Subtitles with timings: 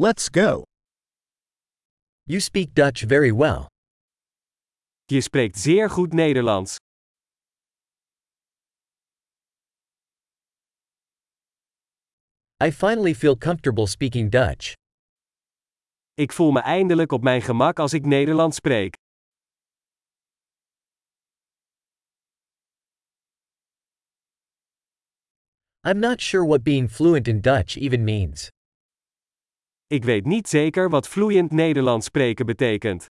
[0.00, 0.62] Let's go.
[2.24, 3.66] You speak Dutch very well.
[5.10, 6.76] Je spreekt zeer goed Nederlands.
[12.64, 14.72] I finally feel comfortable speaking Dutch.
[16.14, 18.94] Ik voel me eindelijk op mijn gemak als ik Nederlands spreek.
[25.82, 28.48] I'm not sure what being fluent in Dutch even means.
[29.90, 33.06] Ik weet niet zeker wat vloeiend Nederlands spreken betekent.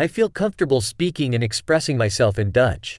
[0.00, 2.96] I feel comfortable speaking and expressing myself in Dutch.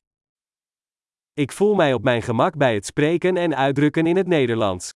[1.33, 4.91] Ik voel mij op mijn gemak bij het spreken en uitdrukken in het Nederlands.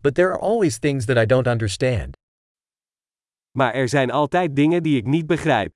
[0.00, 2.23] But there are always things that I don't understand.
[3.58, 5.72] Maar er zijn altijd dingen die ik niet begrijp.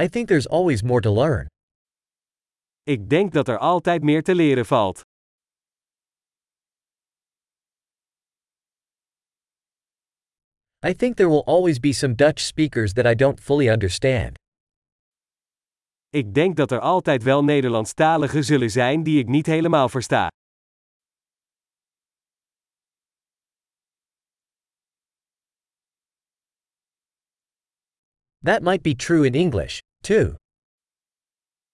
[0.00, 1.46] I think there's always more to learn.
[2.82, 5.00] Ik denk dat er altijd meer te leren valt.
[10.86, 14.38] I think there will always be some Dutch speakers that I don't fully understand.
[16.08, 20.30] Ik denk dat er altijd wel Nederlandstaligen zullen zijn die ik niet helemaal versta.
[28.44, 30.34] That might be true in English, too.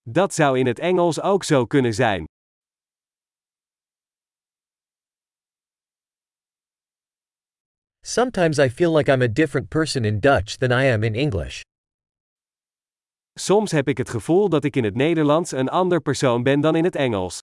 [0.03, 2.25] Dat zou in het Engels ook zo kunnen zijn.
[8.05, 11.61] Sometimes I feel like I'm a different person in Dutch than I am in English.
[13.39, 16.77] Soms heb ik het gevoel dat ik in het Nederlands een ander persoon ben dan
[16.77, 17.41] in het Engels.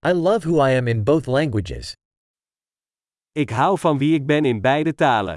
[0.00, 1.92] I love who I am in both languages.
[3.32, 5.36] Ik hou van wie ik ben in beide talen.